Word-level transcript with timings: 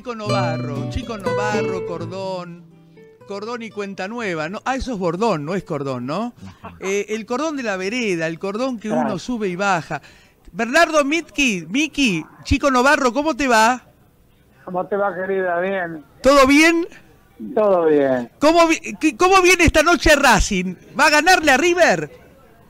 Chico 0.00 0.14
Novarro, 0.16 0.88
Chico 0.88 1.18
Novarro, 1.18 1.84
Cordón, 1.84 2.64
Cordón 3.28 3.62
y 3.62 3.68
Cuenta 3.68 4.08
Nueva, 4.08 4.48
¿no? 4.48 4.62
Ah, 4.64 4.76
eso 4.76 4.94
es 4.94 4.98
Bordón, 4.98 5.44
no 5.44 5.54
es 5.54 5.62
Cordón, 5.62 6.06
¿no? 6.06 6.32
Eh, 6.80 7.04
el 7.10 7.26
cordón 7.26 7.58
de 7.58 7.62
la 7.64 7.76
vereda, 7.76 8.26
el 8.26 8.38
cordón 8.38 8.78
que 8.80 8.88
uno 8.90 9.18
sube 9.18 9.48
y 9.48 9.56
baja. 9.56 10.00
Bernardo 10.52 11.04
Mitki, 11.04 11.66
Miki, 11.68 12.24
Chico 12.44 12.70
Novarro, 12.70 13.12
¿cómo 13.12 13.36
te 13.36 13.46
va? 13.46 13.82
¿Cómo 14.64 14.86
te 14.86 14.96
va, 14.96 15.14
querida? 15.14 15.60
Bien. 15.60 16.02
¿Todo 16.22 16.46
bien? 16.46 16.86
Todo 17.54 17.84
bien. 17.84 18.30
¿Cómo, 18.38 18.60
¿Cómo 19.18 19.42
viene 19.42 19.64
esta 19.64 19.82
noche 19.82 20.16
Racing? 20.16 20.76
¿Va 20.98 21.08
a 21.08 21.10
ganarle 21.10 21.50
a 21.52 21.58
River? 21.58 22.10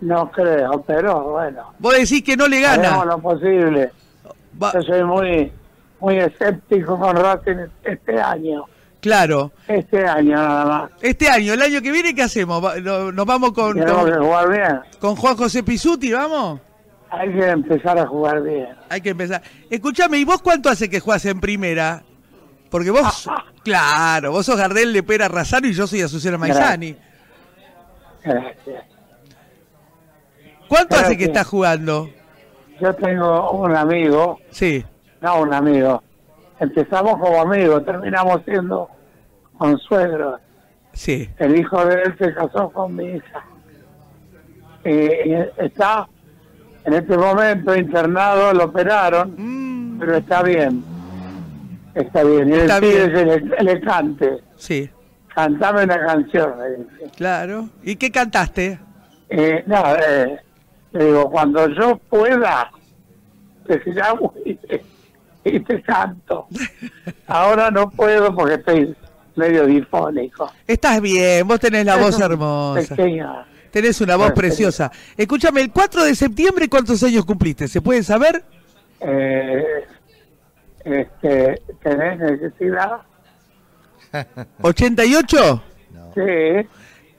No 0.00 0.32
creo, 0.32 0.82
pero 0.82 1.30
bueno. 1.30 1.74
Vos 1.78 1.94
decís 1.96 2.24
que 2.24 2.36
no 2.36 2.48
le 2.48 2.66
Haremos 2.66 2.90
gana. 2.90 3.04
lo 3.04 3.20
posible. 3.22 3.92
Va- 4.60 4.72
Yo 4.74 4.82
soy 4.82 5.04
muy, 5.04 5.52
muy 6.00 6.18
escéptico 6.18 6.98
con 6.98 7.16
Racing 7.16 7.66
este 7.84 8.20
año. 8.20 8.64
claro. 9.00 9.52
Este 9.68 10.06
año 10.06 10.36
nada 10.36 10.64
más. 10.64 10.90
Este 11.00 11.28
año, 11.28 11.54
el 11.54 11.62
año 11.62 11.80
que 11.82 11.92
viene, 11.92 12.14
¿qué 12.14 12.22
hacemos? 12.22 12.62
¿Nos 12.82 13.26
vamos 13.26 13.52
con, 13.52 13.74
Tenemos 13.78 14.04
que 14.06 14.12
con, 14.12 14.24
jugar 14.24 14.48
bien. 14.50 14.80
con 14.98 15.16
Juan 15.16 15.36
José 15.36 15.62
Pisuti, 15.62 16.12
vamos? 16.12 16.60
Hay 17.10 17.32
que 17.32 17.48
empezar 17.48 17.98
a 17.98 18.06
jugar 18.06 18.42
bien. 18.42 18.68
Hay 18.88 19.00
que 19.00 19.10
empezar. 19.10 19.42
Escuchame, 19.68 20.18
¿y 20.18 20.24
vos 20.24 20.40
cuánto 20.42 20.68
hace 20.68 20.88
que 20.88 21.00
jugás 21.00 21.24
en 21.26 21.40
primera? 21.40 22.02
Porque 22.70 22.90
vos, 22.90 23.28
claro, 23.64 24.30
vos 24.30 24.46
sos 24.46 24.56
Gardel 24.56 24.92
de 24.92 25.02
Pera 25.02 25.26
Razano 25.28 25.66
y 25.66 25.72
yo 25.72 25.86
soy 25.88 26.02
Azucena 26.02 26.38
Maizani. 26.38 26.96
Gracias. 28.24 28.84
¿Cuánto 30.68 30.96
hace 30.96 31.16
que 31.16 31.24
estás 31.24 31.46
jugando? 31.48 32.08
Yo 32.80 32.94
tengo 32.94 33.50
un 33.50 33.74
amigo, 33.76 34.38
Sí, 34.50 34.84
no 35.20 35.40
un 35.42 35.52
amigo. 35.54 36.02
Empezamos 36.58 37.12
como 37.18 37.40
amigos, 37.40 37.84
terminamos 37.84 38.42
siendo 38.44 38.88
consuegros. 39.58 40.40
sí. 40.92 41.28
El 41.38 41.56
hijo 41.58 41.84
de 41.84 42.02
él 42.02 42.14
se 42.18 42.34
casó 42.34 42.70
con 42.70 42.94
mi 42.96 43.04
hija. 43.04 43.44
Y, 44.84 44.90
y 44.90 45.34
está 45.58 46.08
en 46.84 46.94
este 46.94 47.16
momento 47.16 47.74
internado, 47.76 48.52
lo 48.54 48.64
operaron, 48.64 49.34
Mm, 49.36 49.98
pero 50.00 50.16
está 50.16 50.42
bien. 50.42 50.82
Está 51.94 52.22
bien. 52.24 52.48
Y 52.48 52.52
Está 52.52 52.80
pibe 52.80 53.08
bien. 53.08 53.12
que 53.12 53.24
le, 53.24 53.62
le 53.74 53.80
cante. 53.80 54.38
sí, 54.56 54.88
Cantame 55.34 55.84
una 55.84 55.98
canción, 56.06 56.54
dice. 56.76 57.10
claro. 57.16 57.68
¿Y 57.82 57.96
qué 57.96 58.10
cantaste? 58.10 58.78
Eh, 59.28 59.62
no, 59.66 59.82
eh, 59.96 60.38
le 60.92 61.04
digo, 61.04 61.30
cuando 61.30 61.68
yo 61.68 61.96
pueda, 62.08 62.70
te 63.66 63.80
llamo 63.92 64.34
y 64.44 64.54
te, 65.42 65.56
y 65.56 65.60
te 65.60 65.82
canto. 65.82 66.46
Ahora 67.26 67.70
no 67.70 67.90
puedo 67.90 68.34
porque 68.34 68.54
estoy 68.54 68.94
medio 69.36 69.66
difónico. 69.66 70.50
Estás 70.66 71.00
bien, 71.00 71.46
vos 71.46 71.60
tenés 71.60 71.84
la 71.86 71.94
Es 71.96 72.00
voz 72.02 72.20
hermosa. 72.20 72.96
pequeña- 72.96 73.46
Tenés 73.70 74.00
una 74.00 74.16
voz 74.16 74.32
preciosa. 74.32 74.90
Escúchame, 75.16 75.60
el 75.60 75.70
4 75.70 76.02
de 76.04 76.14
septiembre, 76.16 76.68
¿cuántos 76.68 77.00
años 77.04 77.24
cumpliste? 77.24 77.68
¿Se 77.68 77.80
puede 77.80 78.02
saber? 78.02 78.42
eh, 79.00 79.64
este, 80.84 81.62
¿Tenés 81.82 82.18
necesidad? 82.18 82.98
¿88? 84.60 85.62
Sí. 86.14 86.68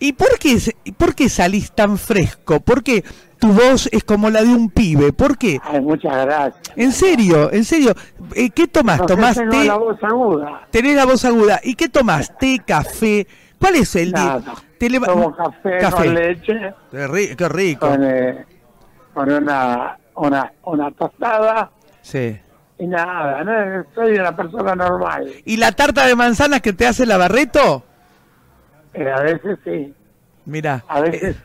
¿Y 0.02 0.13
por 0.13 0.39
qué, 0.39 0.57
por 0.97 1.13
qué 1.13 1.30
salís 1.30 1.71
tan 1.73 1.95
fresco? 1.97 2.59
¿Por 2.59 2.81
qué 2.83 3.03
tu 3.39 3.49
voz 3.53 3.88
es 3.91 4.03
como 4.03 4.31
la 4.31 4.41
de 4.41 4.49
un 4.49 4.71
pibe? 4.71 5.13
¿Por 5.13 5.38
qué? 5.38 5.59
Ay, 5.63 5.80
muchas 5.80 6.25
gracias. 6.25 6.71
En 6.75 6.91
serio, 6.91 7.52
en 7.53 7.63
serio. 7.63 7.94
Eh, 8.33 8.49
¿Qué 8.49 8.67
tomás? 8.67 8.97
Porque 8.97 9.13
¿Tomás 9.13 9.35
tengo 9.38 9.52
té? 9.52 9.66
la 9.66 9.75
voz 9.77 10.03
aguda. 10.03 10.61
Tenés 10.72 10.95
la 10.95 11.05
voz 11.05 11.23
aguda. 11.23 11.59
¿Y 11.63 11.75
qué 11.75 11.88
tomás? 11.88 12.35
¿Té, 12.40 12.59
café? 12.66 13.28
¿Cuál 13.59 13.75
es 13.75 13.95
el 13.95 14.11
día? 14.11 14.40
Te 14.79 14.90
leva- 14.90 15.06
Tomo 15.06 15.35
café, 15.35 15.78
con 15.91 16.13
leche, 16.16 16.73
Qué, 16.90 17.07
ri- 17.07 17.35
qué 17.35 17.47
rico. 17.47 17.88
con, 17.88 18.03
eh, 18.03 18.44
con 19.13 19.31
una, 19.31 20.00
una, 20.16 20.51
una 20.63 20.90
tostada 20.91 21.69
Sí. 22.01 22.40
y 22.79 22.88
nada. 22.88 23.44
¿no? 23.44 23.85
Soy 23.94 24.13
una 24.16 24.35
persona 24.35 24.73
normal. 24.73 25.31
¿Y 25.45 25.57
la 25.57 25.72
tarta 25.73 26.07
de 26.07 26.16
manzanas 26.16 26.61
que 26.61 26.73
te 26.73 26.88
hace 26.88 27.06
la 27.06 27.17
Barreto? 27.17 27.84
Eh, 28.94 29.09
a 29.09 29.22
veces 29.22 29.57
sí, 29.63 29.94
Mira, 30.46 30.84
a 30.88 31.02
veces 31.02 31.35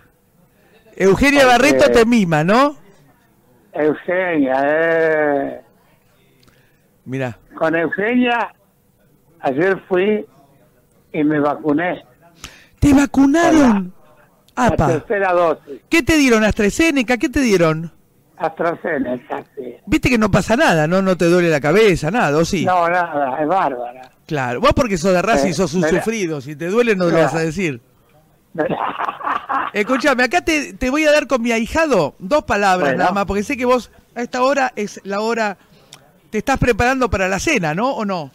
Eugenia 0.96 1.42
porque- 1.44 1.52
Barreto 1.70 1.92
te 1.92 2.04
mima, 2.06 2.42
¿no? 2.42 2.76
Eugenia. 3.72 4.62
Eh, 4.64 5.60
Mira. 7.04 7.38
con 7.54 7.76
Eugenia, 7.76 8.52
ayer 9.40 9.80
fui 9.88 10.24
y 11.12 11.24
me 11.24 11.38
vacuné. 11.40 12.02
¿Te 12.80 12.92
vacunaron? 12.94 13.92
La 14.56 14.66
Apa. 14.66 14.86
tercera 14.88 15.32
dosis. 15.32 15.80
¿Qué 15.88 16.02
te 16.02 16.16
dieron? 16.16 16.42
¿AstraZeneca? 16.44 17.16
¿Qué 17.18 17.28
te 17.28 17.40
dieron? 17.40 17.92
AstraZeneca, 18.38 19.44
sí. 19.56 19.76
Viste 19.86 20.08
que 20.10 20.18
no 20.18 20.30
pasa 20.30 20.56
nada, 20.56 20.86
¿no? 20.86 21.02
No 21.02 21.16
te 21.16 21.26
duele 21.26 21.48
la 21.50 21.60
cabeza, 21.60 22.10
nada, 22.10 22.36
¿o 22.36 22.44
sí? 22.44 22.64
No, 22.64 22.88
nada, 22.88 23.40
es 23.40 23.48
bárbara. 23.48 24.02
Claro. 24.26 24.60
Vos 24.60 24.72
porque 24.74 24.98
sos 24.98 25.12
de 25.12 25.22
Racing 25.22 25.50
Eh, 25.50 25.54
sos 25.54 25.74
un 25.74 25.84
sufrido. 25.88 26.40
Si 26.40 26.56
te 26.56 26.66
duele 26.68 26.96
no 26.96 27.06
lo 27.06 27.18
vas 27.18 27.34
a 27.34 27.40
decir. 27.40 27.80
Escúchame, 29.72 30.24
acá 30.24 30.40
te, 30.42 30.72
te 30.74 30.90
voy 30.90 31.04
a 31.04 31.12
dar 31.12 31.26
con 31.26 31.42
mi 31.42 31.52
ahijado 31.52 32.14
dos 32.18 32.44
palabras 32.44 32.90
Bueno. 32.90 32.98
nada 32.98 33.12
más, 33.12 33.24
porque 33.26 33.42
sé 33.42 33.56
que 33.56 33.64
vos 33.66 33.90
a 34.14 34.22
esta 34.22 34.42
hora 34.42 34.72
es 34.76 35.00
la 35.04 35.20
hora... 35.20 35.56
Te 36.30 36.38
estás 36.38 36.58
preparando 36.58 37.08
para 37.08 37.28
la 37.28 37.38
cena, 37.38 37.74
¿no? 37.74 37.92
¿O 37.92 38.04
no? 38.04 38.30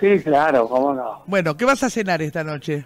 Sí, 0.00 0.18
claro, 0.22 0.68
cómo 0.68 0.92
no. 0.92 1.22
Bueno, 1.26 1.56
¿qué 1.56 1.64
vas 1.64 1.82
a 1.84 1.88
cenar 1.90 2.20
esta 2.22 2.42
noche? 2.42 2.84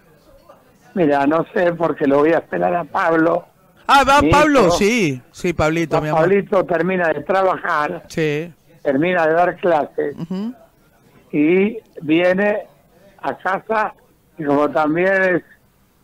Mira, 0.95 1.27
no 1.27 1.47
sé 1.55 1.73
porque 1.73 2.07
lo 2.07 2.19
voy 2.19 2.33
a 2.33 2.39
esperar 2.39 2.75
a 2.75 2.85
Pablo. 2.85 3.47
Ah, 3.91 4.05
va 4.05 4.21
Pablo, 4.31 4.71
sí. 4.71 5.21
Sí, 5.33 5.53
Pablito, 5.55 6.01
mi 6.03 6.09
amor. 6.09 6.21
Pablito 6.23 6.65
termina 6.65 7.09
de 7.09 7.23
trabajar, 7.23 8.05
Sí. 8.09 8.53
termina 8.83 9.27
de 9.27 9.33
dar 9.33 9.57
clases 9.57 10.15
y 11.33 11.79
viene 12.03 12.67
a 13.23 13.37
casa 13.39 13.95
y 14.39 14.45
como 14.45 14.69
también 14.71 15.23
es 15.37 15.43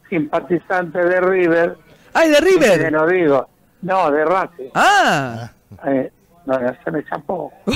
simpatizante 0.09 0.99
de 0.99 1.21
River, 1.21 1.77
Ah, 2.15 2.25
¿es 2.25 2.31
de 2.31 2.37
que 2.37 2.44
River. 2.44 2.93
no 2.93 3.06
digo, 3.06 3.49
no, 3.83 4.11
de 4.11 4.25
Racing, 4.25 4.71
Ah. 4.75 5.50
eh, 5.87 6.11
no, 6.47 6.59
se 6.84 6.91
me 6.91 7.00
escapó. 7.00 7.53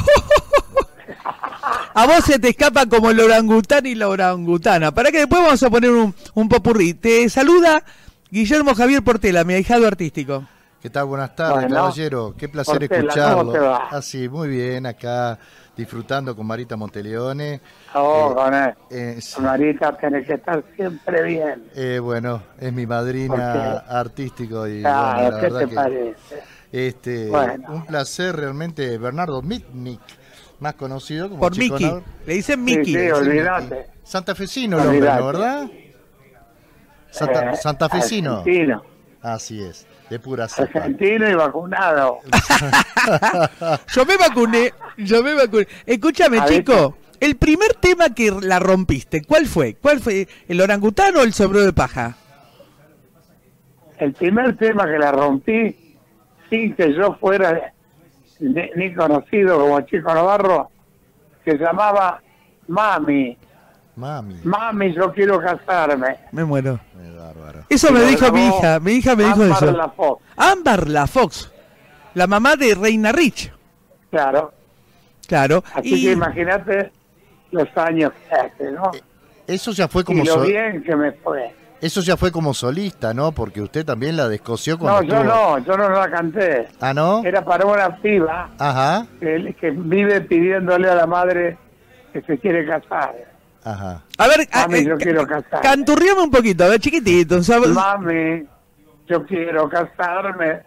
A 1.95 2.07
vos 2.07 2.25
se 2.25 2.39
te 2.39 2.51
escapa 2.51 2.87
como 2.87 3.11
el 3.11 3.19
orangután 3.19 3.85
y 3.87 3.95
la 3.95 4.09
orangutana. 4.09 4.93
Para 4.93 5.11
que 5.11 5.19
después 5.19 5.43
vamos 5.43 5.63
a 5.63 5.71
poner 5.71 5.91
un, 5.91 6.15
un 6.35 6.49
popurrí. 6.49 6.95
Te 6.95 7.29
saluda 7.29 7.83
Guillermo 8.31 8.75
Javier 8.75 9.03
Portela, 9.03 9.45
mi 9.45 9.55
ahijado 9.55 9.87
artístico. 9.87 10.45
¿Qué 10.83 10.91
tal? 10.91 11.07
Buenas 11.07 11.35
tardes, 11.35 11.55
Bueno. 11.63 11.75
caballero. 11.75 12.35
Qué 12.39 12.49
placer 12.49 12.79
Portela, 12.79 13.01
escucharlo. 13.09 13.37
¿cómo 13.39 13.53
te 13.53 13.59
va? 13.59 13.89
Así, 13.91 14.29
muy 14.29 14.49
bien, 14.49 14.87
acá 14.87 15.39
disfrutando 15.77 16.37
con 16.37 16.47
Marita 16.47 16.77
Monteleone. 16.77 17.61
Oh, 17.95 18.31
Eh, 18.31 18.35
con 18.35 18.55
él. 18.55 18.75
Eh, 18.91 19.19
sí, 19.21 19.41
Marita 19.41 19.97
tiene 19.97 20.23
que 20.25 20.35
estar 20.35 20.63
siempre 20.77 21.23
bien. 21.23 21.65
eh, 21.75 21.99
bueno, 22.01 22.43
es 22.61 22.73
mi 22.73 22.87
madrina 22.87 23.79
artístico 23.89 24.69
y 24.69 24.83
Claro, 24.83 25.15
bueno, 25.23 25.31
la 25.31 25.37
¿qué 25.37 25.43
verdad 25.47 25.61
te 25.61 25.69
que 25.69 25.75
parece? 25.75 26.43
este 26.71 27.29
Bueno. 27.31 27.65
un 27.71 27.87
placer 27.87 28.37
realmente 28.37 28.99
Bernardo 28.99 29.43
Mitnick, 29.43 30.01
más 30.61 30.75
conocido 30.75 31.29
como 31.29 31.41
Por. 31.41 31.57
Nor- 31.57 32.03
Le 32.27 32.35
dicen 32.35 32.65
Sí, 32.67 32.77
Miki. 32.77 32.95
sí, 32.95 33.11
olvídate. 33.11 33.87
Santafesino 34.05 34.77
el 34.77 34.83
hombre, 34.83 34.99
Olvídate. 34.99 35.21
¿no, 35.21 35.27
verdad? 35.27 35.67
Santa- 37.11 37.53
Eh, 37.53 37.57
Santafesino. 37.57 38.39
Argentino. 38.39 38.83
Así 39.23 39.63
es, 39.63 39.87
de 40.11 40.19
pura 40.21 40.47
cepa. 40.49 40.79
Argentino 40.81 41.29
y 41.29 41.35
vacunado. 41.35 42.19
Yo 43.95 44.05
me 44.07 44.17
vacuné, 44.17 44.73
yo 44.97 45.23
me 45.23 45.35
vacuné. 45.35 45.67
Escúchame, 45.87 46.39
chico. 46.47 46.97
El 47.21 47.37
primer 47.37 47.75
tema 47.75 48.15
que 48.15 48.31
la 48.31 48.61
rompiste, 48.61 49.23
¿cuál 49.25 49.47
fue? 49.47 49.75
¿Cuál 49.75 49.99
fue? 49.99 50.29
¿El 50.47 50.61
orangután 50.61 51.17
o 51.17 51.23
el 51.23 51.33
sombrero 51.33 51.67
de 51.67 51.73
paja? 51.73 52.15
El 53.99 54.13
primer 54.13 54.57
tema 54.57 54.85
que 54.87 54.99
la 54.99 55.11
rompí, 55.11 55.97
sin 56.49 56.75
que 56.77 56.95
yo 56.95 57.15
fuera 57.15 57.73
ni, 58.39 58.63
ni 58.77 58.95
conocido 58.95 59.59
como 59.59 59.81
Chico 59.81 60.15
Navarro, 60.15 60.71
se 61.45 61.59
llamaba 61.59 62.23
Mami. 62.69 63.37
Mami, 63.99 64.41
Mami, 64.45 64.95
yo 64.95 65.13
quiero 65.13 65.41
casarme. 65.41 66.17
Me 66.33 66.45
muero. 66.45 66.79
bárbaro. 67.19 67.65
Eso 67.69 67.89
Y 67.91 67.93
me 67.93 68.03
dijo 68.05 68.31
mi 68.33 68.47
hija. 68.47 68.79
Mi 68.81 68.93
hija 68.93 69.17
me 69.17 69.25
dijo 69.25 69.43
Ámbar 69.43 69.63
eso. 69.65 69.73
La 69.73 69.89
Fox, 69.89 70.23
Ámbar 70.37 70.89
la 70.89 71.07
Fox, 71.07 71.53
la 72.15 72.27
mamá 72.27 72.57
de 72.57 72.75
Reina 72.75 73.13
Rich. 73.13 73.53
claro. 74.11 74.53
Claro. 75.27 75.63
Así 75.75 75.95
y 75.95 76.05
que 76.07 76.13
imagínate 76.13 76.91
los 77.51 77.69
años 77.77 78.13
que 78.31 78.35
hace, 78.35 78.71
¿no? 78.73 78.91
Eso 79.47 79.73
ya 79.73 79.87
fue 79.87 80.03
como 80.03 80.23
Y 80.23 80.27
lo 80.27 80.35
so- 80.35 80.41
bien 80.41 80.83
que 80.83 80.97
me 80.97 81.13
fue. 81.13 81.55
eso 81.83 82.01
ya 82.01 82.17
fue 82.17 82.33
como 82.33 82.55
solista, 82.55 83.13
¿no? 83.13 83.33
Porque 83.33 83.61
usted 83.61 83.85
también 83.85 84.17
la 84.17 84.27
descoció 84.27 84.75
No, 84.75 84.79
cuando 84.81 85.03
yo 85.03 85.23
no, 85.25 85.59
yo 85.59 85.77
no 85.77 85.91
la 85.91 86.11
canté. 86.11 86.69
Ah, 86.81 86.95
¿no? 86.95 87.23
Era 87.25 87.45
para 87.45 87.67
una 87.67 87.95
piba 87.99 88.49
Ajá. 88.59 89.07
que, 89.21 89.55
que 89.61 89.71
vive 89.71 90.23
pidiéndole 90.23 90.89
a 90.89 90.95
la 90.95 91.07
madre 91.07 91.59
que 92.15 92.23
se 92.23 92.39
quiere 92.39 92.65
casar. 92.67 93.15
Ajá. 93.69 94.03
A 94.17 94.29
ver, 94.29 94.49
Mami, 94.55 94.79
eh, 94.79 94.85
yo 94.85 94.97
quiero 94.97 95.27
casar. 95.27 95.61
canturriame 95.61 96.23
un 96.23 96.31
poquito, 96.31 96.65
a 96.65 96.69
ver, 96.69 96.81
chiquitito. 96.81 97.43
¿sabes? 97.43 97.69
Mami, 97.69 98.47
yo 99.07 99.27
quiero 99.27 99.69
casarme. 99.69 100.63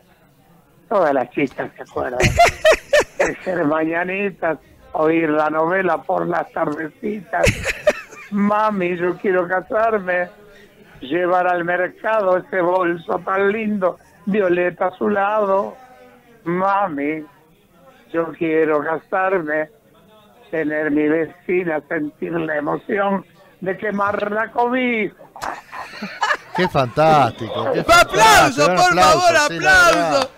Todas 0.87 1.11
las 1.11 1.27
chicas 1.31 1.71
se 1.75 1.81
acuerdan. 1.81 2.19
Hacer 3.39 3.65
mañanitas, 3.65 4.59
oír 4.91 5.29
la 5.29 5.49
novela 5.49 6.03
por 6.03 6.27
las 6.27 6.51
tardecitas. 6.51 7.43
Mami, 8.29 8.95
yo 8.97 9.17
quiero 9.17 9.47
casarme. 9.47 10.29
Llevar 10.99 11.47
al 11.47 11.65
mercado 11.65 12.37
ese 12.37 12.61
bolso 12.61 13.17
tan 13.25 13.51
lindo, 13.51 13.97
violeta 14.27 14.87
a 14.87 14.91
su 14.91 15.09
lado. 15.09 15.75
Mami, 16.43 17.25
yo 18.13 18.31
quiero 18.33 18.83
casarme. 18.83 19.69
Tener 20.51 20.91
mi 20.91 21.07
vecina, 21.07 21.81
sentir 21.87 22.33
la 22.33 22.57
emoción 22.57 23.25
de 23.61 23.77
quemarla 23.77 24.51
conmigo. 24.51 25.15
Qué 26.55 26.67
fantástico. 26.67 27.71
qué 27.73 27.79
¡Aplauso, 27.87 28.65
fantástico, 28.65 28.67
un 28.67 28.75
por 28.75 28.99
favor, 28.99 29.37
sí, 29.47 29.59
la 29.59 29.87
aplauso! 29.87 30.31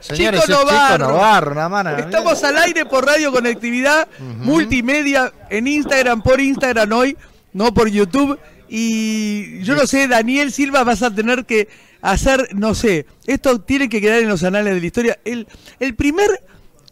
Señores, 0.00 0.40
Chico 0.40 0.58
Chico 0.58 0.72
Novarro. 0.72 1.08
Novarro, 1.08 1.52
una 1.52 1.68
mano. 1.68 1.90
Estamos 1.90 2.42
al 2.42 2.56
aire 2.56 2.86
por 2.86 3.04
Radio 3.04 3.30
Conectividad, 3.32 4.08
multimedia, 4.38 5.30
en 5.50 5.66
Instagram, 5.66 6.22
por 6.22 6.40
Instagram 6.40 6.90
hoy, 6.92 7.16
no 7.52 7.74
por 7.74 7.88
YouTube. 7.88 8.38
Y 8.68 9.62
yo 9.62 9.74
no 9.74 9.86
sé, 9.86 10.08
Daniel 10.08 10.52
Silva, 10.52 10.84
vas 10.84 11.02
a 11.02 11.14
tener 11.14 11.44
que 11.44 11.68
hacer, 12.00 12.48
no 12.54 12.74
sé, 12.74 13.04
esto 13.26 13.60
tiene 13.60 13.88
que 13.88 14.00
quedar 14.00 14.20
en 14.20 14.28
los 14.28 14.42
anales 14.42 14.74
de 14.74 14.80
la 14.80 14.86
historia. 14.86 15.18
El, 15.24 15.46
el 15.80 15.94
primer 15.94 16.30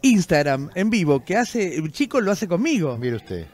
Instagram 0.02 0.70
en 0.74 0.90
vivo 0.90 1.24
que 1.24 1.36
hace, 1.36 1.76
el 1.76 1.90
chico 1.92 2.20
lo 2.20 2.30
hace 2.32 2.46
conmigo. 2.48 2.96
Mire 2.98 3.16
usted. 3.16 3.46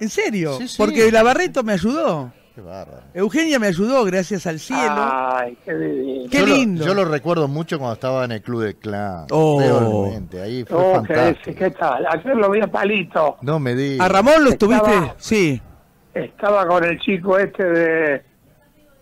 ¿En 0.00 0.08
serio? 0.08 0.56
Sí, 0.58 0.68
sí. 0.68 0.74
Porque 0.78 1.10
la 1.12 1.22
Barreto 1.22 1.62
me 1.62 1.74
ayudó. 1.74 2.32
Qué 2.54 2.60
bárbaro. 2.62 3.02
Eugenia 3.14 3.58
me 3.58 3.68
ayudó, 3.68 4.02
gracias 4.04 4.46
al 4.46 4.58
cielo. 4.58 4.82
Ay, 4.96 5.56
qué 5.64 5.72
divino. 5.74 6.30
Qué 6.30 6.38
yo 6.40 6.46
lindo. 6.46 6.80
Lo, 6.84 6.88
yo 6.88 6.94
lo 6.94 7.04
recuerdo 7.04 7.46
mucho 7.48 7.78
cuando 7.78 7.94
estaba 7.94 8.24
en 8.24 8.32
el 8.32 8.42
Club 8.42 8.62
de 8.64 8.74
Clan. 8.74 9.26
Oh. 9.30 9.60
Realmente, 9.60 10.40
ahí 10.42 10.64
fue 10.64 10.76
Oh, 10.78 11.02
qué, 11.02 11.14
fantástico. 11.14 11.58
¿qué 11.58 11.70
tal? 11.70 12.06
Ayer 12.06 12.36
lo 12.36 12.50
vi 12.50 12.60
a 12.60 12.66
Palito. 12.66 13.36
No 13.42 13.60
me 13.60 13.74
digas. 13.74 14.04
¿A 14.04 14.08
Ramón 14.12 14.42
lo 14.44 14.50
Estaba- 14.50 14.74
estuviste? 14.78 15.14
Sí. 15.18 15.62
Estaba 16.14 16.66
con 16.66 16.82
el 16.84 16.98
chico 16.98 17.38
este 17.38 17.62
de... 17.64 18.22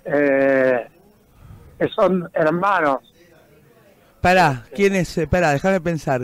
eh, 0.04 0.86
que 1.78 1.88
son 1.94 2.28
hermanos. 2.34 2.98
Pará, 4.20 4.64
¿quién 4.74 4.94
es? 4.96 5.18
Pará, 5.30 5.52
déjame 5.52 5.80
pensar. 5.80 6.22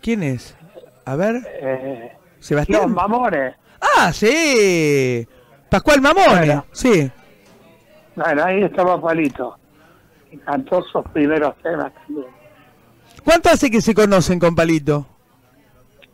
¿Quién 0.00 0.22
es? 0.22 0.56
A 1.04 1.16
ver, 1.16 1.36
Eh, 1.60 2.12
Sebastián. 2.40 2.82
los 2.82 2.90
mamones. 2.90 3.54
Ah, 3.80 4.12
sí. 4.12 5.26
Pascual 5.70 6.00
Mamone, 6.00 6.28
Bueno. 6.38 6.64
sí. 6.72 7.10
Bueno, 8.16 8.44
ahí 8.44 8.62
estaba 8.62 9.00
Palito. 9.00 9.56
Y 10.32 10.36
cantó 10.38 10.82
sus 10.82 11.04
primeros 11.12 11.54
temas 11.62 11.92
también. 11.94 12.26
¿Cuánto 13.24 13.50
hace 13.50 13.70
que 13.70 13.80
se 13.80 13.94
conocen 13.94 14.38
con 14.38 14.54
Palito? 14.54 15.06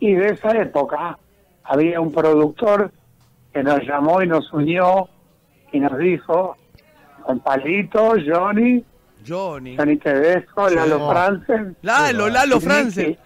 Y 0.01 0.13
de 0.15 0.29
esa 0.29 0.51
época 0.61 1.19
había 1.65 2.01
un 2.01 2.13
productor 2.13 2.93
que 3.53 3.63
nos 3.63 3.81
llamó 3.83 4.23
y 4.23 4.27
nos 4.27 4.53
unió 4.53 5.09
y 5.73 5.81
nos 5.81 5.97
dijo, 5.99 6.57
con 7.25 7.41
Palito, 7.41 8.15
Johnny, 8.27 8.85
Johnny. 9.27 9.77
Johnny 9.77 9.97
Tedesco. 9.97 10.69
Lalo 10.69 11.09
Franzen. 11.11 11.77
Lalo, 11.83 12.29
Lalo 12.29 12.61
France. 12.61 13.19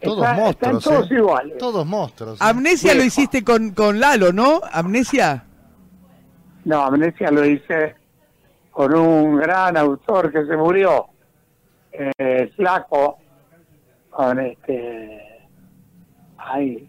Todos 0.00 0.18
Está- 0.24 0.34
monstruos. 0.34 0.76
Están 0.78 0.94
todos 0.94 1.10
¿eh? 1.10 1.14
iguales. 1.14 1.58
Todos 1.58 1.86
monstruos. 1.86 2.34
¿eh? 2.40 2.44
Amnesia 2.44 2.94
lo 2.94 3.04
hiciste 3.04 3.42
con, 3.44 3.70
con 3.70 3.98
Lalo, 4.00 4.32
¿no? 4.32 4.60
Amnesia. 4.72 5.44
No, 6.64 6.82
Amnesia 6.82 7.30
lo 7.30 7.44
hice 7.44 7.94
con 8.70 8.94
un 8.94 9.36
gran 9.38 9.76
autor 9.76 10.30
que 10.30 10.44
se 10.44 10.56
murió, 10.56 11.06
eh, 11.92 12.50
Flaco, 12.56 13.18
con 14.10 14.38
este... 14.40 15.48
Ahí. 16.36 16.88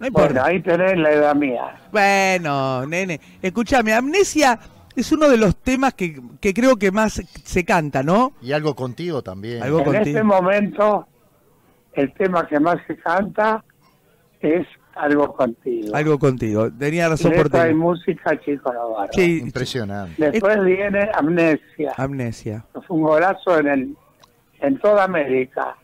No 0.00 0.06
importa. 0.06 0.28
Bueno, 0.32 0.44
ahí 0.44 0.62
tenés 0.62 0.96
la 0.98 1.10
edad 1.12 1.34
mía. 1.34 1.76
Bueno, 1.92 2.86
nene. 2.86 3.20
Escúchame, 3.40 3.92
Amnesia 3.92 4.58
es 4.96 5.12
uno 5.12 5.28
de 5.28 5.36
los 5.36 5.56
temas 5.56 5.94
que, 5.94 6.20
que 6.40 6.52
creo 6.54 6.76
que 6.76 6.90
más 6.90 7.22
se 7.44 7.64
canta, 7.64 8.02
¿no? 8.02 8.32
Y 8.42 8.52
algo 8.52 8.74
contigo 8.74 9.22
también. 9.22 9.62
Algo 9.62 9.78
en 9.80 9.84
contigo. 9.84 10.04
este 10.06 10.22
momento, 10.22 11.06
el 11.94 12.12
tema 12.14 12.46
que 12.46 12.58
más 12.60 12.78
se 12.86 12.96
canta 12.96 13.62
es 14.40 14.66
Algo 14.94 15.32
Contigo. 15.34 15.94
Algo 15.96 16.18
contigo. 16.18 16.70
Tenía 16.72 17.08
razón 17.08 17.32
por 17.32 17.46
y 17.46 17.68
ti. 17.68 17.74
música, 17.74 18.38
Chico 18.40 18.72
Navarro. 18.72 19.12
Sí, 19.12 19.38
Impresionante. 19.40 20.30
Después 20.30 20.62
viene 20.64 21.08
Amnesia. 21.14 21.92
Amnesia. 21.96 22.64
Fue 22.72 22.96
un 22.96 23.02
golazo 23.02 23.58
en, 23.58 23.66
el, 23.68 23.96
en 24.60 24.78
toda 24.78 25.04
América. 25.04 25.76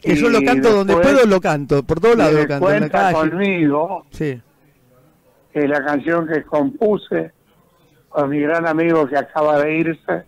Que 0.00 0.14
yo 0.14 0.28
lo 0.28 0.40
canto 0.42 0.70
donde 0.72 0.94
puedo, 0.94 1.24
lo 1.26 1.40
canto. 1.40 1.82
Por 1.82 1.98
todos 2.00 2.16
lados 2.16 2.34
lo 2.34 2.46
canto. 2.46 2.70
En 2.72 2.80
la 2.82 2.88
Cuenta 2.90 3.12
calle. 3.12 3.30
conmigo, 3.30 4.06
Sí. 4.10 4.40
que 5.52 5.58
es 5.60 5.68
la 5.68 5.84
canción 5.84 6.28
que 6.28 6.42
compuse 6.44 7.32
con 8.08 8.30
mi 8.30 8.38
gran 8.40 8.66
amigo 8.68 9.06
que 9.08 9.16
acaba 9.16 9.58
de 9.58 9.78
irse, 9.78 10.22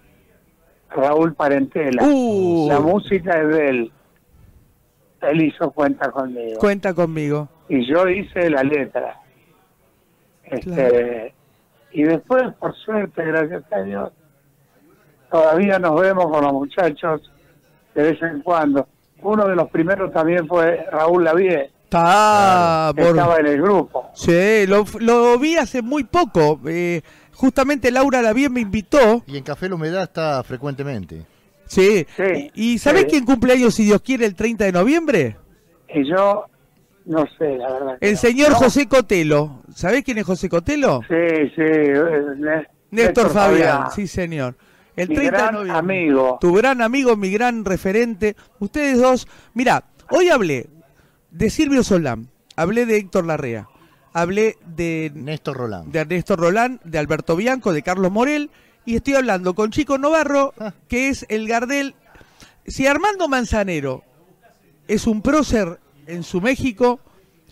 Raúl 0.90 1.34
Parentela. 1.34 2.02
Uh. 2.02 2.66
La 2.68 2.80
música 2.80 3.40
es 3.40 3.48
de 3.48 3.68
él. 3.68 3.92
Él 5.22 5.42
hizo 5.42 5.70
cuenta 5.72 6.10
conmigo. 6.10 6.58
Cuenta 6.60 6.94
conmigo. 6.94 7.48
y 7.68 7.84
yo 7.86 8.08
hice 8.08 8.48
la 8.50 8.62
letra. 8.62 9.20
Este, 10.44 11.34
Y 11.92 12.02
después, 12.04 12.42
por 12.58 12.74
suerte, 12.76 13.24
gracias 13.24 13.64
a 13.72 13.80
Dios, 13.82 14.12
todavía 15.30 15.78
nos 15.78 16.00
vemos 16.00 16.26
con 16.26 16.42
los 16.44 16.52
muchachos 16.52 17.30
de 17.94 18.02
vez 18.02 18.22
en 18.22 18.42
cuando. 18.42 18.86
Uno 19.22 19.46
de 19.48 19.56
los 19.56 19.68
primeros 19.70 20.12
también 20.12 20.46
fue 20.46 20.86
Raúl 20.92 21.24
Lavie, 21.24 21.70
Está 21.84 22.92
que 22.94 23.02
por... 23.02 23.10
estaba 23.10 23.36
en 23.38 23.46
el 23.46 23.60
grupo. 23.62 24.10
Sí, 24.14 24.66
lo, 24.66 24.84
lo 25.00 25.38
vi 25.38 25.56
hace 25.56 25.82
muy 25.82 26.04
poco. 26.04 26.60
Eh, 26.66 27.00
justamente 27.32 27.90
Laura 27.90 28.22
Lavie 28.22 28.48
me 28.48 28.60
invitó. 28.60 29.22
Y 29.26 29.36
en 29.38 29.42
Café 29.42 29.68
La 29.68 29.74
Humedad 29.74 30.02
está 30.04 30.42
frecuentemente. 30.44 31.24
Sí. 31.68 32.06
Sí, 32.16 32.50
¿Y, 32.54 32.72
y 32.74 32.78
sabés 32.78 33.02
sí. 33.04 33.08
quién 33.10 33.24
cumple 33.24 33.52
años, 33.52 33.74
si 33.74 33.84
Dios 33.84 34.00
quiere, 34.02 34.26
el 34.26 34.34
30 34.34 34.64
de 34.64 34.72
noviembre? 34.72 35.36
Y 35.94 36.08
yo, 36.08 36.46
no 37.04 37.24
sé, 37.38 37.56
la 37.56 37.72
verdad. 37.72 37.98
El 38.00 38.12
no. 38.14 38.18
señor 38.18 38.50
No, 38.50 38.56
José 38.56 38.88
Cotelo. 38.88 39.62
¿Sabés 39.74 40.02
quién 40.04 40.18
es 40.18 40.24
José 40.26 40.48
Cotelo? 40.48 41.00
Sí, 41.08 41.48
sí. 41.54 41.62
eh, 41.62 42.22
Ne- 42.36 42.66
Néstor 42.90 43.30
Fabián, 43.30 43.90
sí 43.94 44.06
señor. 44.06 44.56
El 44.96 45.08
Mi 45.10 45.14
30 45.14 45.30
de 45.36 45.38
gran 45.42 45.54
noviembre. 45.54 45.78
amigo. 45.78 46.38
Tu 46.40 46.52
gran 46.54 46.82
amigo, 46.82 47.16
mi 47.16 47.30
gran 47.30 47.64
referente. 47.64 48.34
Ustedes 48.58 48.98
dos. 48.98 49.28
Mira, 49.54 49.84
hoy 50.10 50.28
hablé 50.30 50.66
de 51.30 51.50
Silvio 51.50 51.84
Solán, 51.84 52.28
hablé 52.56 52.84
de 52.86 52.96
Héctor 52.96 53.26
Larrea, 53.26 53.68
hablé 54.12 54.56
de, 54.66 55.12
Néstor 55.14 55.56
Rolán. 55.58 55.92
de 55.92 56.00
Ernesto 56.00 56.34
Rolán, 56.34 56.80
de 56.84 56.98
Alberto 56.98 57.36
Bianco, 57.36 57.72
de 57.72 57.82
Carlos 57.82 58.10
Morel, 58.10 58.50
y 58.88 58.96
estoy 58.96 59.14
hablando 59.16 59.54
con 59.54 59.70
Chico 59.70 59.98
Novarro, 59.98 60.54
Ah. 60.58 60.72
que 60.88 61.08
es 61.08 61.26
el 61.28 61.46
Gardel. 61.46 61.94
Si 62.66 62.86
Armando 62.86 63.28
Manzanero 63.28 64.02
es 64.86 65.06
un 65.06 65.20
prócer 65.20 65.78
en 66.06 66.22
su 66.22 66.40
México, 66.40 66.98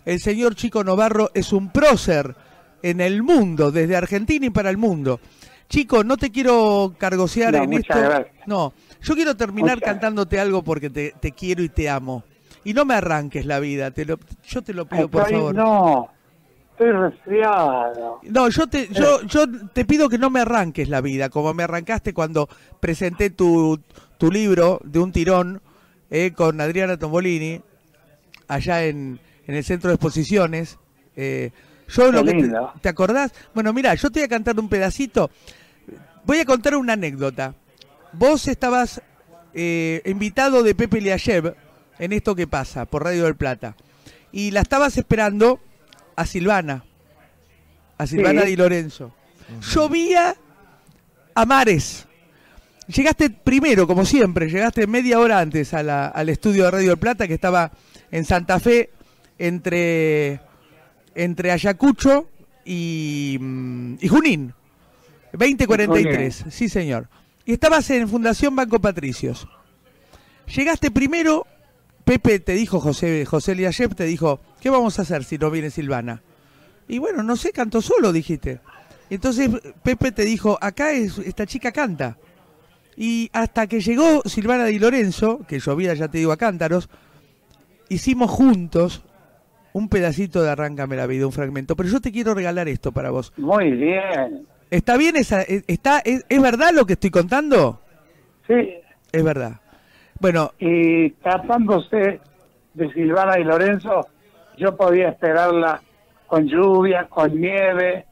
el 0.07 0.19
señor 0.21 0.55
Chico 0.55 0.83
Novarro 0.83 1.31
es 1.35 1.52
un 1.52 1.71
prócer 1.71 2.35
en 2.83 3.00
el 3.02 3.23
mundo, 3.23 3.71
desde 3.71 3.97
Argentina 3.97 4.47
y 4.47 4.50
para 4.50 4.71
el 4.71 4.78
mundo. 4.78 5.21
Chico, 5.69 6.05
no 6.05 6.16
te 6.16 6.31
quiero 6.31 6.95
cargosear 6.97 7.52
No, 7.55 7.64
en 7.64 7.73
esto. 7.75 7.99
gracias. 7.99 8.28
No, 8.47 8.73
yo 9.02 9.14
quiero 9.14 9.37
terminar 9.37 9.76
Muchas 9.76 9.90
cantándote 9.90 10.38
algo 10.40 10.62
porque 10.62 10.88
te, 10.90 11.12
te 11.21 11.33
quiero 11.33 11.62
y 11.62 11.69
te 11.69 11.90
amo. 11.90 12.25
Y 12.64 12.73
no 12.73 12.85
me 12.85 12.95
arranques 12.95 13.45
la 13.45 13.61
vida, 13.61 13.90
te 13.90 14.05
lo, 14.07 14.19
yo 14.49 14.62
te 14.62 14.73
lo 14.73 14.87
pido 14.87 15.09
por 15.11 15.28
favor. 15.31 15.55
No, 15.55 16.09
estoy 16.76 16.92
resfriado. 16.92 18.21
No, 18.23 18.49
yo 18.49 18.66
te, 18.66 18.88
yo, 18.88 19.23
yo 19.23 19.47
te 19.73 19.85
pido 19.85 20.09
que 20.09 20.18
no 20.18 20.28
me 20.30 20.40
arranques 20.40 20.88
la 20.88 21.00
vida, 21.00 21.30
como 21.30 21.54
me 21.54 21.62
arrancaste 21.62 22.12
cuando 22.12 22.49
presenté 22.80 23.30
tu, 23.30 23.80
tu 24.18 24.30
libro 24.30 24.80
de 24.85 24.99
un 24.99 25.11
tirón 25.11 25.62
eh, 26.11 26.33
con 26.33 26.61
Adriana 26.61 26.99
Tombolini, 26.99 27.62
allá 28.49 28.85
en, 28.85 29.18
en 29.47 29.54
el 29.54 29.64
centro 29.64 29.88
de 29.88 29.95
exposiciones. 29.95 30.78
Eh, 31.16 31.50
yo 31.88 32.12
lo 32.12 32.25
que 32.25 32.35
te. 32.35 32.52
¿te 32.83 32.88
acordás? 32.88 33.33
Bueno, 33.54 33.73
mira, 33.73 33.95
yo 33.95 34.11
te 34.11 34.21
voy 34.21 34.25
a 34.26 34.28
cantar 34.28 34.59
un 34.59 34.68
pedacito. 34.68 35.30
Voy 36.25 36.40
a 36.40 36.45
contar 36.45 36.76
una 36.76 36.92
anécdota. 36.92 37.54
Vos 38.12 38.49
estabas 38.49 39.00
eh, 39.54 40.02
invitado 40.04 40.62
de 40.62 40.75
Pepe 40.75 41.00
Liayev 41.00 41.54
en 41.99 42.12
esto 42.12 42.35
que 42.35 42.47
pasa 42.47 42.85
por 42.85 43.04
Radio 43.04 43.25
del 43.25 43.37
Plata. 43.37 43.76
Y 44.33 44.50
la 44.50 44.61
estabas 44.61 44.99
esperando 44.99 45.61
a 46.16 46.26
Silvana. 46.26 46.85
A 47.99 48.06
Silvana 48.06 48.42
Sí. 48.42 48.49
Di 48.49 48.56
Lorenzo. 48.56 49.12
Llovía 49.75 50.35
a 51.35 51.46
mares. 51.46 52.06
Llegaste 52.88 53.30
primero, 53.30 53.87
como 53.87 54.04
siempre, 54.04 54.49
llegaste 54.49 54.87
media 54.87 55.18
hora 55.18 55.40
antes 55.40 55.75
a 55.75 55.82
la- 55.82 56.06
al 56.08 56.28
estudio 56.28 56.64
de 56.64 56.70
Radio 56.70 56.88
del 56.90 56.99
Plata, 56.99 57.26
que 57.26 57.35
estaba 57.35 57.73
en 58.11 58.25
Santa 58.25 58.61
Fe, 58.61 58.90
entre 59.38 60.40
entre 61.14 61.50
Ayacucho 61.50 62.28
y, 62.64 63.38
mm, 63.40 63.94
y 64.00 64.08
Junín. 64.08 64.52
2043, 65.32 66.44
sí 66.50 66.68
señor. 66.68 67.08
Y 67.44 67.52
estabas 67.54 67.88
en 67.90 68.08
Fundación 68.08 68.54
Banco 68.54 68.78
Patricios. 68.80 69.46
Llegaste 70.54 70.90
primero, 70.90 71.46
Pepe 72.04 72.38
te 72.38 72.52
dijo, 72.52 72.80
José, 72.80 73.25
José 73.25 73.54
Liayev 73.54 73.94
te 73.94 74.04
dijo, 74.04 74.40
¿qué 74.60 74.70
vamos 74.70 74.98
a 74.98 75.02
hacer 75.02 75.25
si 75.25 75.38
no 75.38 75.50
viene 75.50 75.70
Silvana? 75.70 76.22
Y 76.88 76.98
bueno, 76.98 77.22
no 77.22 77.36
sé, 77.36 77.52
canto 77.52 77.80
solo, 77.82 78.12
dijiste. 78.12 78.60
Entonces 79.10 79.50
Pepe 79.82 80.12
te 80.12 80.25
dijo, 80.25 80.58
acá 80.60 80.92
es, 80.92 81.18
esta 81.18 81.46
chica 81.46 81.72
canta. 81.72 82.16
Y 82.96 83.28
hasta 83.32 83.66
que 83.66 83.80
llegó 83.80 84.22
Silvana 84.25 84.64
Di 84.64 84.78
Lorenzo, 84.78 85.40
que 85.46 85.58
llovía, 85.58 85.94
ya 85.94 86.08
te 86.08 86.18
digo, 86.18 86.32
a 86.32 86.36
cántaros, 86.36 86.88
hicimos 87.88 88.30
juntos 88.30 89.02
un 89.72 89.88
pedacito 89.90 90.42
de 90.42 90.50
Arráncame 90.50 90.96
la 90.96 91.06
vida, 91.06 91.26
un 91.26 91.32
fragmento. 91.32 91.76
Pero 91.76 91.90
yo 91.90 92.00
te 92.00 92.10
quiero 92.10 92.32
regalar 92.34 92.68
esto 92.68 92.92
para 92.92 93.10
vos. 93.10 93.32
Muy 93.36 93.70
bien. 93.72 94.46
¿Está 94.70 94.96
bien 94.96 95.16
esa, 95.16 95.42
e, 95.42 95.62
está, 95.66 95.98
es, 95.98 96.25
es 96.28 96.42
verdad 96.42 96.70
lo 96.72 96.86
que 96.86 96.94
estoy 96.94 97.10
contando? 97.10 97.80
Sí. 98.46 98.75
Es 99.12 99.22
verdad. 99.22 99.60
Bueno, 100.18 100.52
Y 100.58 101.10
tratándose 101.10 102.20
de 102.72 102.92
Silvana 102.94 103.38
y 103.38 103.44
Lorenzo, 103.44 104.06
yo 104.56 104.76
podía 104.76 105.08
esperarla 105.10 105.80
con 106.26 106.46
lluvia, 106.46 107.06
con 107.08 107.40
nieve, 107.40 108.06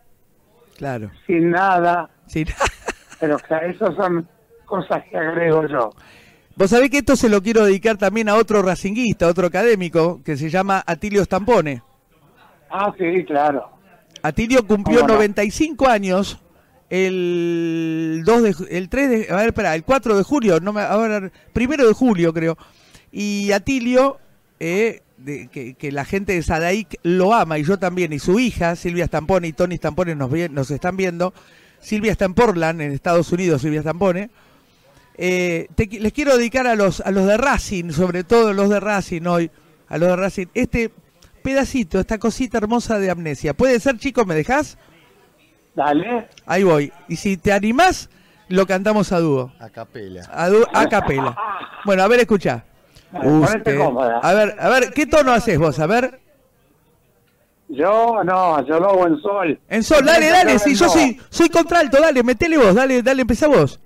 claro. 0.76 1.10
sin 1.26 1.50
nada, 1.50 2.10
Sí. 2.26 2.44
pero 3.20 3.36
que 3.38 3.54
eso 3.70 3.94
son 3.94 4.28
cosas 4.64 5.02
que 5.10 5.16
agrego 5.16 5.66
yo. 5.66 5.90
Vos 6.56 6.70
sabés 6.70 6.90
que 6.90 6.98
esto 6.98 7.16
se 7.16 7.28
lo 7.28 7.42
quiero 7.42 7.64
dedicar 7.64 7.96
también 7.96 8.28
a 8.28 8.36
otro 8.36 8.62
racinguista, 8.62 9.26
otro 9.26 9.46
académico, 9.48 10.20
que 10.24 10.36
se 10.36 10.50
llama 10.50 10.82
Atilio 10.86 11.24
Stampone. 11.24 11.82
Ah, 12.70 12.92
sí, 12.96 13.24
claro. 13.24 13.68
Atilio 14.22 14.66
cumplió 14.66 15.00
¿Cómo 15.00 15.08
no? 15.08 15.14
95 15.14 15.88
años 15.88 16.40
el 16.90 18.22
2 18.24 18.42
de 18.42 18.54
el 18.78 18.88
3 18.88 19.10
de 19.10 19.32
a 19.32 19.36
ver, 19.36 19.46
espera, 19.48 19.74
el 19.74 19.84
4 19.84 20.16
de 20.16 20.22
julio, 20.22 20.60
no 20.60 20.72
me 20.72 20.82
ahora 20.82 21.30
primero 21.52 21.86
de 21.86 21.92
julio 21.92 22.32
creo. 22.32 22.56
Y 23.10 23.52
Atilio 23.52 24.18
eh, 24.60 25.02
de- 25.24 25.48
que, 25.48 25.74
que 25.74 25.90
la 25.92 26.04
gente 26.04 26.32
de 26.34 26.42
Sadaic 26.42 26.98
lo 27.02 27.34
ama 27.34 27.58
y 27.58 27.64
yo 27.64 27.78
también 27.78 28.12
y 28.12 28.18
su 28.18 28.38
hija 28.38 28.76
Silvia 28.76 29.06
Stampone 29.06 29.48
y 29.48 29.52
Tony 29.52 29.76
Stampone 29.76 30.14
nos 30.14 30.30
nos 30.50 30.70
están 30.70 30.96
viendo. 30.96 31.32
Silvia 31.80 32.12
está 32.12 32.24
en 32.24 32.34
Portland 32.34 32.80
en 32.80 32.92
Estados 32.92 33.30
Unidos, 33.32 33.62
Silvia 33.62 33.80
Stampone. 33.82 34.30
Eh, 35.16 35.68
te 35.74 35.86
les 35.86 36.12
quiero 36.12 36.36
dedicar 36.36 36.66
a 36.66 36.74
los 36.74 37.00
a 37.00 37.10
los 37.10 37.26
de 37.26 37.36
Racing, 37.36 37.90
sobre 37.90 38.24
todo 38.24 38.52
los 38.52 38.68
de 38.68 38.80
Racing 38.80 39.22
hoy, 39.26 39.50
a 39.88 39.96
los 39.98 40.08
de 40.08 40.16
Racing, 40.16 40.46
este 40.54 40.90
pedacito, 41.42 42.00
esta 42.00 42.18
cosita 42.18 42.58
hermosa 42.58 42.98
de 42.98 43.10
amnesia. 43.10 43.54
¿Puede 43.54 43.78
ser, 43.80 43.98
chicos? 43.98 44.26
¿Me 44.26 44.34
dejás? 44.34 44.76
Dale. 45.74 46.28
Ahí 46.46 46.62
voy. 46.64 46.92
Y 47.08 47.16
si 47.16 47.36
te 47.36 47.52
animás, 47.52 48.08
lo 48.48 48.66
cantamos 48.66 49.12
a 49.12 49.20
dúo. 49.20 49.52
A 49.60 49.68
capela. 49.70 50.22
A, 50.32 50.48
dúo- 50.48 50.68
a 50.72 50.88
capela. 50.88 51.36
Bueno, 51.84 52.02
a 52.02 52.08
ver, 52.08 52.20
escucha. 52.20 52.64
A 53.14 54.34
ver, 54.34 54.56
a 54.58 54.68
ver, 54.68 54.90
¿qué 54.92 55.06
tono 55.06 55.32
haces 55.32 55.58
vos? 55.58 55.78
A 55.78 55.86
ver. 55.86 56.20
Yo 57.68 58.22
no, 58.24 58.64
yo 58.66 58.78
lo 58.78 58.90
hago 58.90 59.06
en 59.06 59.20
sol. 59.20 59.58
En 59.68 59.82
sol, 59.82 60.04
dale, 60.04 60.28
dale. 60.28 60.58
Si 60.58 60.74
yo 60.74 60.88
soy, 60.88 61.18
soy 61.30 61.48
contralto, 61.48 62.00
dale, 62.00 62.22
metele 62.22 62.58
vos, 62.58 62.74
dale, 62.74 63.02
dale, 63.02 63.22
empezá 63.22 63.48
vos. 63.48 63.80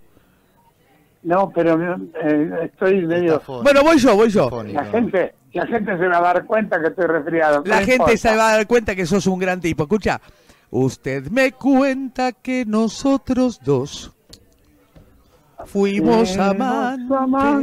No, 1.22 1.50
pero 1.54 1.96
eh, 2.22 2.50
estoy 2.64 3.06
medio... 3.06 3.42
Bueno, 3.62 3.82
voy 3.82 3.98
yo, 3.98 4.14
voy 4.14 4.28
yo. 4.30 4.50
La 4.64 4.84
gente, 4.84 5.34
la 5.52 5.66
gente 5.66 5.96
se 5.98 6.08
va 6.08 6.18
a 6.18 6.22
dar 6.22 6.44
cuenta 6.44 6.80
que 6.80 6.88
estoy 6.88 7.06
resfriado. 7.06 7.62
La 7.66 7.78
gente 7.78 7.92
importa. 7.94 8.16
se 8.16 8.36
va 8.36 8.48
a 8.48 8.56
dar 8.56 8.66
cuenta 8.66 8.94
que 8.94 9.06
sos 9.06 9.26
un 9.26 9.38
gran 9.38 9.60
tipo. 9.60 9.84
Escucha. 9.84 10.20
Usted 10.70 11.28
me 11.30 11.52
cuenta 11.52 12.32
que 12.32 12.64
nosotros 12.66 13.60
dos 13.64 14.12
fuimos 15.66 16.36
amantes 16.36 17.58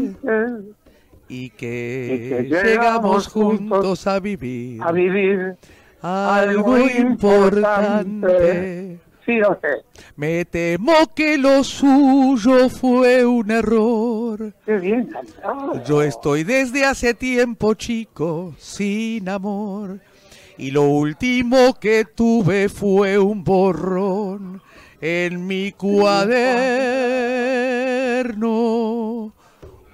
y 1.27 1.49
que, 1.51 2.11
y 2.13 2.29
que 2.29 2.43
llegamos 2.43 2.63
llegamos 2.63 3.27
juntos 3.27 4.07
a 4.07 4.19
vivir 4.19 4.81
a 4.81 4.91
vivir 4.91 5.55
algo 6.01 6.77
importante. 6.77 6.99
importante. 8.19 8.99
Sí, 9.25 9.37
lo 9.37 9.57
sé. 9.59 9.83
Me 10.15 10.45
temo 10.45 10.93
que 11.15 11.37
lo 11.37 11.63
suyo 11.63 12.69
fue 12.69 13.25
un 13.25 13.49
error. 13.49 14.53
Qué 14.65 14.77
bien 14.77 15.07
cantado. 15.07 15.83
Yo 15.83 16.03
estoy 16.03 16.43
desde 16.43 16.85
hace 16.85 17.15
tiempo, 17.15 17.73
chico, 17.73 18.53
sin 18.59 19.27
amor. 19.27 19.99
Y 20.59 20.69
lo 20.71 20.83
último 20.83 21.73
que 21.79 22.05
tuve 22.05 22.69
fue 22.69 23.17
un 23.17 23.43
borrón 23.43 24.61
en 25.01 25.47
mi 25.47 25.71
cuaderno. 25.71 26.35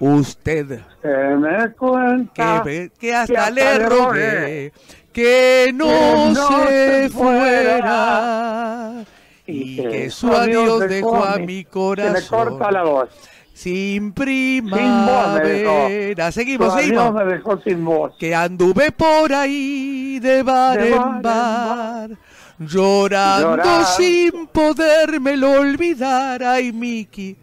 Usted 0.04 0.80
Se 1.00 1.08
me 1.36 1.70
cuenta 1.74 2.64
que 2.98 3.14
hasta 3.14 3.46
hasta 3.46 3.50
le 3.50 3.78
rogué 3.78 3.88
rogué 3.88 4.72
que 5.12 5.70
no, 5.74 5.86
que 5.86 6.32
no 6.34 6.66
se 6.66 7.08
fuera 7.10 9.04
y 9.46 9.76
que 9.76 10.10
su 10.10 10.32
adiós 10.32 10.88
dejó 10.88 11.22
a 11.24 11.36
mi 11.38 11.46
Se 11.46 11.64
me 11.64 11.66
corazón 11.66 12.48
corta 12.58 12.72
la 12.72 12.82
voz. 12.82 13.10
sin 13.52 14.02
Sin 14.02 14.12
primavera. 14.12 16.32
Seguimos, 16.32 16.72
Su 16.72 16.78
adiós 16.78 17.04
seguimos. 17.04 17.14
me 17.14 17.24
dejó 17.24 17.60
sin 17.60 17.84
voz. 17.84 18.12
Que 18.18 18.34
anduve 18.34 18.90
por 18.92 19.32
ahí 19.32 20.18
de 20.20 20.42
bar 20.42 20.78
De 20.80 20.88
en 20.90 20.96
bar 20.96 21.14
en 21.16 21.22
bar, 21.22 22.10
llorando 22.58 23.50
Llorando. 23.56 23.84
sin 23.96 24.46
podérmelo 24.48 25.60
olvidar. 25.60 26.42
Ay, 26.42 26.72
Miki, 26.72 27.36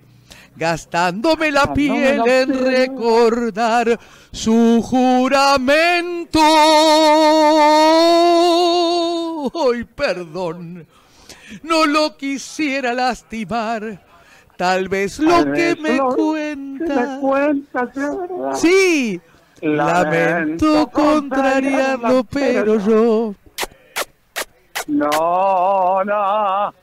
gastándome 0.59 1.51
la 1.51 1.73
piel 1.73 2.21
en 2.27 2.53
recordar 2.65 3.97
su 4.31 4.81
juramento. 4.83 6.39
Hoy, 9.53 9.83
perdón, 9.85 10.85
no 11.63 11.85
lo 11.85 12.15
quisiera 12.17 12.93
lastimar. 12.93 14.05
Tal 14.57 14.89
vez 14.89 15.17
lo 15.19 15.31
Tal 15.31 15.53
que 15.53 15.73
vez 15.75 15.79
me 15.79 15.93
lo 15.97 16.09
que 16.09 16.15
cuenta. 16.15 17.19
me 17.21 18.17
verdad. 18.17 18.55
Sí, 18.55 19.21
lamento 19.61 20.87
contrariarlo, 20.91 22.25
pero 22.25 22.77
yo 22.85 23.33
No, 24.87 26.03
no. 26.03 26.73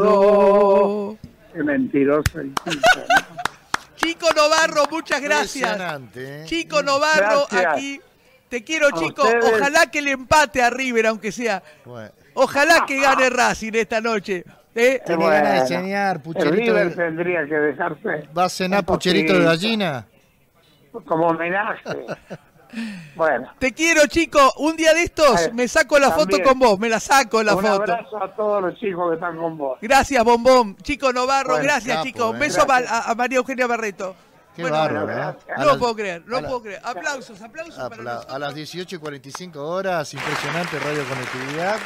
recuerdo. 0.00 1.16
Qué 1.60 1.64
mentiroso. 1.64 2.40
Chico 3.96 4.28
Novarro, 4.34 4.84
muchas 4.90 5.20
gracias. 5.20 5.78
¿eh? 6.16 6.44
Chico 6.46 6.82
Novarro, 6.82 7.46
Gracias. 7.50 7.74
aquí. 7.74 8.00
Te 8.48 8.64
quiero, 8.64 8.86
A 8.88 8.92
chico. 8.92 9.22
ustedes. 9.24 9.44
Ojalá 9.44 9.90
que 9.90 10.00
le 10.00 10.12
empate 10.12 10.62
a 10.62 10.70
River, 10.70 11.08
aunque 11.08 11.30
sea. 11.30 11.62
Bueno, 11.84 12.10
Ojalá 12.32 12.84
que 12.86 12.98
gane 12.98 13.28
Racing 13.28 13.72
esta 13.74 14.00
noche. 14.00 14.42
¿eh? 14.74 15.02
Tiene 15.04 15.22
Bueno, 15.22 15.30
ganas 15.44 15.68
de 15.68 15.76
cenar, 15.76 16.16
el 16.16 16.22
pucherito 16.22 16.56
River 16.56 16.88
de- 16.90 16.96
tendría 16.96 17.44
que 17.46 17.54
dejarse 17.54 18.28
¿Va 18.36 18.44
a 18.44 18.48
cenar 18.48 18.84
pucherito 18.86 19.34
de 19.34 19.44
gallina? 19.44 20.06
Como 21.04 21.26
homenaje. 21.26 21.82
bueno, 23.14 23.52
Te 23.58 23.72
quiero, 23.72 24.06
chico. 24.06 24.52
Un 24.58 24.76
día 24.76 24.94
de 24.94 25.02
estos 25.04 25.52
me 25.52 25.66
saco 25.68 25.98
la 25.98 26.10
foto 26.10 26.36
con 26.42 26.58
vos. 26.58 26.78
Me 26.78 26.88
la 26.88 27.00
saco 27.00 27.42
la 27.42 27.54
un 27.54 27.62
foto. 27.62 27.74
abrazo 27.74 28.22
a 28.22 28.34
todos 28.34 28.62
los 28.62 28.78
chicos 28.78 29.08
que 29.10 29.14
están 29.14 29.36
con 29.36 29.56
vos. 29.58 29.78
Gracias, 29.80 30.22
Bombón. 30.24 30.76
Chico 30.78 31.12
Novarro, 31.12 31.50
Bueno, 31.50 31.64
gracias, 31.64 31.96
capo, 31.96 32.06
chico. 32.06 32.30
Un 32.30 32.36
eh. 32.36 32.38
beso 32.40 32.64
Gracias. 32.66 32.90
a, 32.92 33.10
a 33.10 33.14
María 33.14 33.38
Eugenia 33.38 33.66
Barreto. 33.66 34.14
Qué 34.56 34.62
Bueno, 34.62 34.76
bárbaro, 34.78 35.06
bueno, 35.06 35.30
¿eh? 35.30 35.52
No 35.58 35.64
las- 35.64 35.76
puedo 35.76 35.94
creer, 35.94 36.22
no 36.26 36.40
la- 36.40 36.48
puedo 36.48 36.62
creer. 36.62 36.80
Aplausos, 36.84 37.40
aplausos 37.40 37.74
para 37.76 37.86
apla- 37.96 38.02
nosotros. 38.14 38.34
a 38.34 38.38
las 38.40 38.54
18 38.54 38.96
y 38.96 38.98
45 38.98 39.60
horas, 39.68 40.12
impresionante 40.12 40.78
Radio 40.80 41.04
Conectividad. 41.08 41.76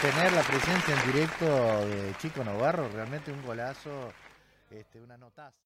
Tener 0.00 0.32
la 0.32 0.42
presencia 0.42 0.94
en 0.94 1.12
directo 1.12 1.44
de 1.44 2.14
Chico 2.18 2.42
Navarro, 2.44 2.88
realmente 2.94 3.30
un 3.30 3.44
golazo, 3.44 3.90
este, 4.70 5.00
una 5.00 5.16
notaza. 5.18 5.52